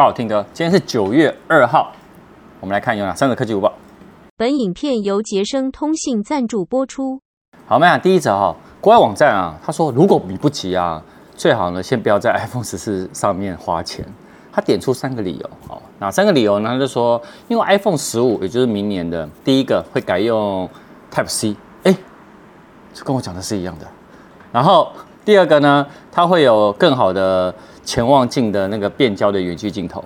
[0.00, 1.92] 大家好，Tim 哥，今天是九月二号，
[2.58, 3.70] 我们来看有哪三个科技午报。
[4.34, 7.20] 本影片由杰生通信赞助播出。
[7.66, 11.02] 好，我们看第一则哈，国外网站啊，他说如果你不急啊，
[11.36, 14.02] 最好呢先不要在 iPhone 十四上面花钱。
[14.50, 16.70] 他点出三个理由，好，哪三个理由呢？
[16.70, 20.66] 他就说，因为 iPhone 十五，也就是明年的第一个会改用
[21.12, 21.94] Type C，哎，
[22.94, 23.86] 就跟我讲的是一样的。
[24.50, 24.90] 然后
[25.26, 27.54] 第二个呢，它会有更好的
[27.90, 30.04] 潜望镜的那个变焦的远距镜头，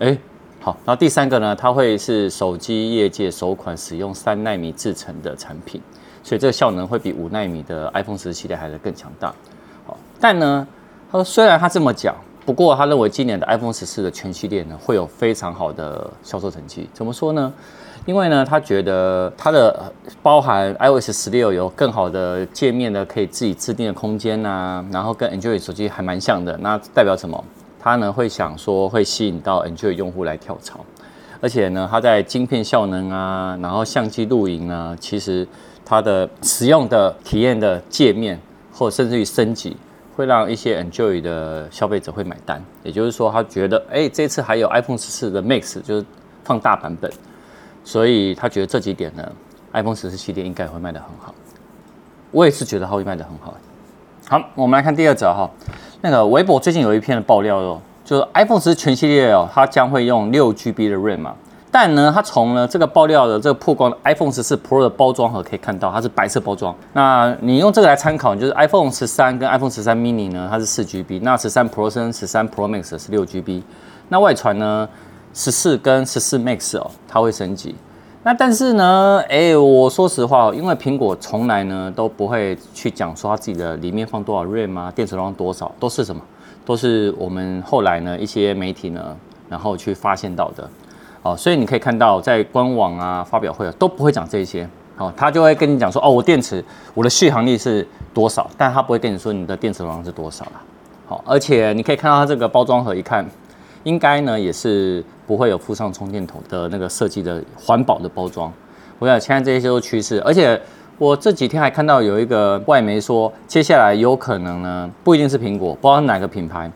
[0.00, 0.18] 哎，
[0.58, 0.76] 好。
[0.84, 5.80] 然后第三个呢，它会是手机业界首款使用三纳米制成的产品，
[6.24, 9.32] 所以这个效能会比五纳米的 iPhone 十四系列还是更强大。
[9.86, 10.66] 好，但呢，
[11.12, 12.16] 他说虽然他这么讲。
[12.44, 16.88] 不过，他认为今年的 iPhone 十四的全系列呢，会有非常好的销售成绩。
[16.92, 17.52] 怎么说呢？
[18.06, 26.56] 因为呢，他觉得它的包含 iOS 十六有更好的界面的，可以自己制定的空间呐，然后跟 Android 手机还蛮像的。
[26.58, 27.44] 那代表什么？
[27.78, 30.80] 他呢会想说会吸引到 Android 用户来跳槽，
[31.40, 35.46] 而且呢，它在晶片效能啊，然后相机录影啊，其实
[35.84, 38.40] 它的使用的体验的界面，
[38.72, 39.76] 或甚至于升级。
[40.16, 46.04] 会让一些 Enjoy 的消费者会买单，也就是说，他觉得，哎，这次还有 iPhone 十四的 Max，就是
[46.44, 47.10] 放大版本，
[47.90, 49.32] 所以他觉得这几点呢
[49.72, 51.34] ，iPhone 十四系列应该会卖得很好。
[52.30, 53.52] 我也是觉得它会卖得很好。
[54.28, 55.50] 好，我们来看第二则哈，
[56.00, 61.34] 那个微博最近有一篇的爆料哦，就是 iPhone 十四全系列哦，它将会用六 GB 的 RAM 嘛。
[61.72, 66.72] 但呢，它从呢这个爆料的这个曝光的 iPhone 十四 Pro 的包装盒可以看到，它是白色包装。
[66.92, 73.64] 那你用这个来参考，就是 iPhone 十三跟 iPhone 十三 mini 呢，它是四 GB，那十三 Pro 跟十三 Pro Max 是六 GB。
[74.08, 74.88] 那外传呢，
[75.32, 77.74] 十四跟十四 Max 哦，它会升级。
[78.22, 86.20] 那但是呢，哎，我说实话，因为苹果从来呢都不会去讲说它自己的里面放多少 RAM 啊，电池容量多少，都是什么？
[86.66, 89.16] 都是我们后来呢一些媒体呢，
[89.48, 90.68] 然后去发现到的。
[91.22, 94.68] 哦，所以你可以看到，在官网啊、发表会啊，都不会讲这些。
[94.98, 100.60] 哦，他就会跟你讲说，哦，我电池我的续航力是多少，但他不会跟你说你的电池容量是多少啦。
[101.06, 103.26] 好，而且你可以看到它这个包装盒，一看，
[103.84, 108.52] 应该呢也是不会有附上充电头的那个设计的环保的包装。
[108.98, 110.60] 我想现在这些都是趋势，而且
[110.98, 116.70] 我这几天还看到有一个外媒说，接下来有可能呢，不一定是苹果，不知道哪个品牌，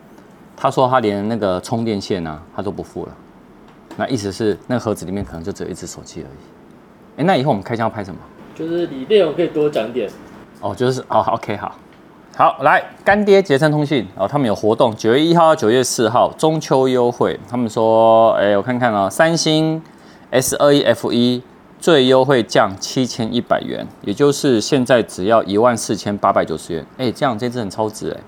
[0.57, 3.13] 他说他连那个充电线啊，他都不付了。
[3.97, 7.21] 那意思是，那个盒子里面可能就只有一只手机而已。
[7.21, 8.19] 哎，那以后我们开箱要拍什么？
[8.55, 10.09] 就是你内容可以多讲点。
[10.61, 11.77] 哦，就是哦，OK，好，
[12.37, 17.39] 好，来，干爹捷森通信哦，他们有活动，九月一号到九月四号中秋优惠。
[17.49, 19.81] 他们说，哎，我看看哦，三星
[20.31, 21.41] S 二一 F 一
[21.79, 26.85] 最优惠降七千一百元，也就是现在只要一万四千八百九十元。
[26.99, 28.21] 哎，这样这支很超值哎。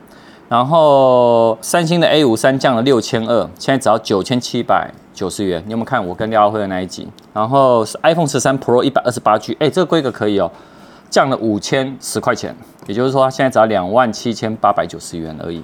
[0.48, 5.60] 然后三星的 A 五三降了六千二，现在只要九千七百九十元。
[5.66, 7.08] 你有没有看我跟廖辉的那一集？
[7.32, 10.48] 然后是 iPhone 十三 Pro 一百二十八 G，哎，这个规格可以哦，
[11.10, 12.54] 降了五千十块钱，
[12.86, 15.62] 也就是说现在只要两万七千八百九十元而已。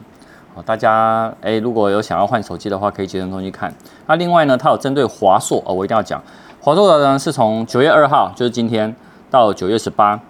[0.54, 3.74] 好，大家哎，如果有想要换手机的话，可以捷成通信看。
[4.06, 6.22] 那另外呢，它有针对华硕哦，我一定要讲，
[6.60, 8.94] 华硕的呢是从九月二号，就是今天
[9.30, 10.20] 到九月十八。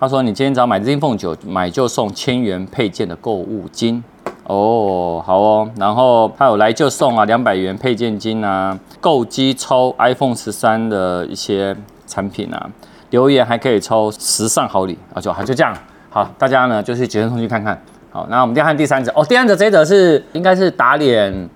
[0.00, 4.02] 他说：“你今天只要买 ZenFone 九买就送千元配件的购物金
[4.48, 5.70] 哦，好哦。
[5.76, 11.76] 然后他有来就送啊，两百元配件金啊，购机抽 iPhone 十三的一些
[12.08, 12.68] 产品啊，
[13.12, 15.72] 留言还可以抽时尚好礼啊，就好就这样。
[16.10, 17.80] 好，大家呢就去捷成通去看看。
[18.10, 21.48] 好，那我们再看第三则哦，第三则这一则是应该是打脸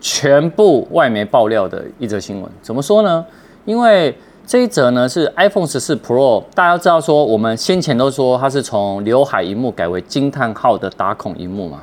[0.00, 2.50] 全部外媒爆料的一则新闻。
[2.60, 3.24] 怎么说呢？
[3.64, 4.12] 因为。”
[4.46, 11.80] 这一则呢是 iPhone 十四 Pro，大家知道说我们先前都说它是从刘海萤幕改为惊叹号的打孔萤幕嘛，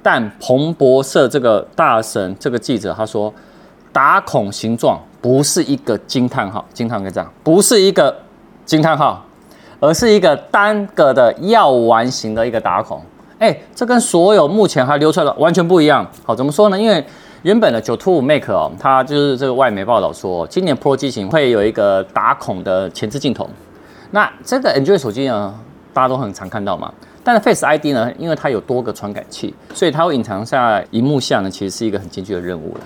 [0.00, 3.34] 但彭博社这个大神这个记者他说，
[3.92, 8.16] 打孔形状不是一个惊叹号，惊叹号这样，不是一个
[8.68, 9.24] 惊叹号，
[9.80, 13.00] 而是一个单个的药丸型的一个打孔，
[13.38, 16.06] 哎，这跟所有目前还流出来的完全不一样。
[16.22, 16.78] 好，怎么说呢？
[16.78, 17.02] 因为
[17.40, 23.48] 原本的九 to 五 make 哦，它就是这个外媒报道说，今年 Pro 机型会有一个打孔的前置镜头。
[24.10, 25.58] 那这个 Android 手机呢，
[25.94, 26.92] 大家都很常看到嘛。
[27.24, 32.80] 但是 Face ID 呢，因为它有多个传感器，所以它会隐藏在荧幕下呢，其实是一个很艰巨的任务了。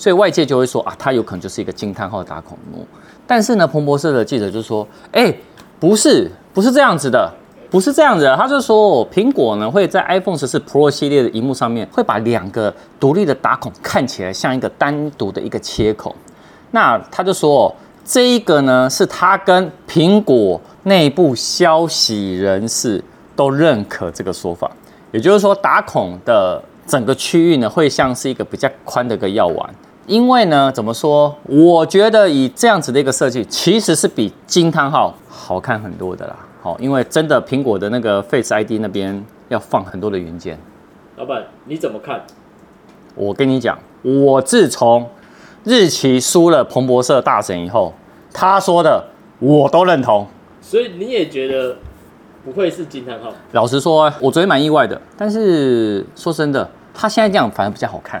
[0.00, 2.86] 所以外界就会说啊，它有可能就是一个惊叹号打孔幕。
[3.26, 5.30] 但是呢，彭博社的记者就说，哎，
[5.78, 7.30] 不是，不是这样子的。
[7.68, 16.16] 不是这样子的，他就说苹果呢会在 iPhone 十四 Pro 系列的荧幕上面会把两个独立的打孔看起来像一个单独的一个切口。
[16.72, 17.72] 那他就说
[18.04, 23.00] 这一个呢是他跟苹果内部消息人士
[23.36, 24.68] 都认可这个说法，
[25.12, 29.74] 也就是说打孔的整个区域呢会像是一个比较宽的一个药丸。
[30.10, 31.32] 因为呢，怎么说？
[31.44, 36.36] 我觉得以这样子的一个设计，其实是比惊叹号好看很多的啦。
[36.60, 40.58] 好，因为真的苹果的那个 Face ID 那边要放很多的元件。
[41.16, 42.22] 老板，你怎么看？
[43.14, 45.08] 我跟你讲，我自从
[45.62, 47.94] 日期输了彭博社大神以后，
[48.32, 49.04] 他说的
[49.38, 50.26] 我都认同。
[50.60, 51.76] 所以你也觉得
[52.44, 53.32] 不会是惊叹号？
[53.52, 55.00] 老实说，我昨天蛮意外的。
[55.16, 58.20] 但是说真的，他现在这样反而比较好看。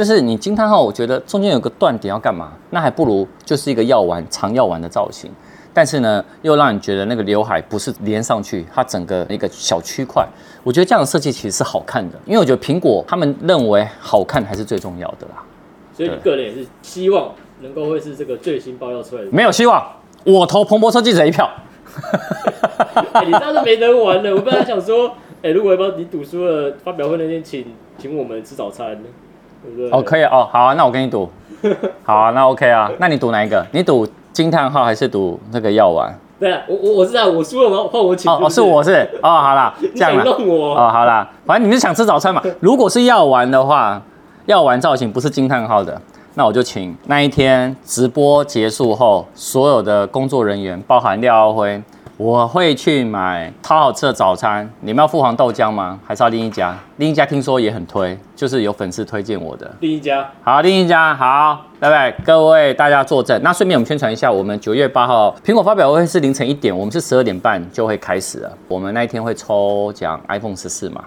[0.00, 2.52] 就是你惊叹号，我觉得中间有个断点要干嘛？
[2.70, 5.30] 那还不如就是一个药丸长药丸的造型。
[5.74, 10.26] 但是呢，又让你觉得那个刘海不是连上去，它整个一个小区块。
[10.62, 15.44] 我觉得这样的设计其实是好看的，因为我觉得苹果他们认为好看还是最重要的啦。
[15.94, 19.28] 所以你个人也是希望能够会是这个最新爆料出来的？
[19.30, 19.86] 没有希望，
[20.24, 21.46] 我投彭博社记者一票。
[23.12, 24.34] 欸、你这样子没得玩了。
[24.34, 25.08] 我本来想说，
[25.42, 27.66] 哎、欸，如果要不要你赌输了，发表会那天请
[27.98, 28.98] 请我们吃早餐，
[29.62, 29.90] 对不对？
[29.90, 31.28] 哦，可以哦，好啊，那我跟你赌。
[32.04, 33.64] 好啊，那 OK 啊，那你赌哪一个？
[33.72, 36.18] 你赌惊叹号还是赌那个药丸？
[36.38, 37.86] 对啊，我我我知道，我输了吗？
[37.92, 38.32] 换我请。
[38.32, 42.42] 哦，是我是哦，好啦， 这样弄我哦，好啦，反正你们是想吃早餐嘛。
[42.60, 44.00] 如果是药丸的话，
[44.46, 46.00] 药丸造型不是惊叹号的，
[46.34, 51.82] 那我就请那一天直播结束后，所有的工作人员，包含廖耀辉。
[52.20, 54.70] 我会去买超好吃的早餐。
[54.80, 55.98] 你们要富皇豆浆吗？
[56.06, 56.78] 还是要另一家？
[56.98, 59.74] 另一家听说也很推，就是有粉丝推荐我的。
[59.80, 62.10] 另一家好，另一家好，拜拜？
[62.22, 63.40] 各位大家坐镇。
[63.42, 68.52] 那顺便我们宣传一下，我们九月八号苹果发表会是凌晨一点，我们是十二点半就会开始了。
[68.68, 71.02] 我们那一天会抽奖 iPhone 十四嘛？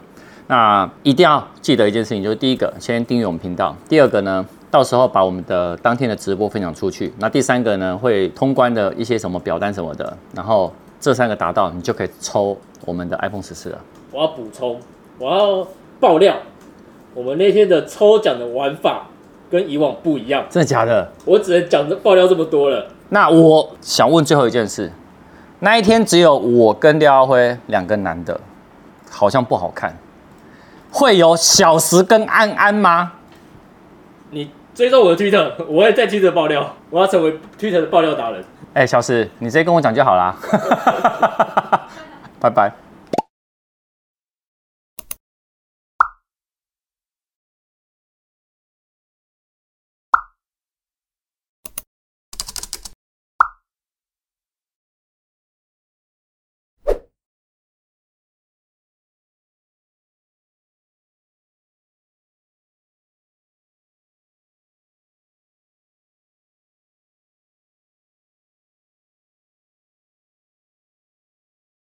[0.48, 7.14] 那一定要记得一件事情，就是第一个先订阅我们频道，第二个呢，到时候把我们的当天的直播分享出去。
[7.20, 10.74] 那第三个呢，会通关的一些什么表单什么的，然后。
[11.04, 13.78] 这三个达到，你就可以抽我们的 iPhone 十四了。
[14.10, 14.80] 我要补充，
[15.20, 15.68] 我要
[16.00, 16.34] 爆料，
[17.14, 19.06] 我们那天的抽奖的玩法
[19.52, 20.46] 跟以往不一样。
[20.50, 21.12] 真的假的？
[21.26, 22.88] 我只能讲这爆料这么多了。
[23.10, 24.90] 那我想问最后一件事，
[25.60, 28.40] 那一天只有我跟廖耀辉两个男的，
[29.12, 29.94] 好像不好看。
[30.90, 33.12] 会有小石跟安安吗？
[34.32, 38.42] 你追踪我的 Twitter，我会在 Twitter 爆料，我要成为 Twitter 的爆料达人。
[38.74, 40.36] 哎、小石，你直接跟我讲就好啦。
[42.40, 42.83] 拜拜。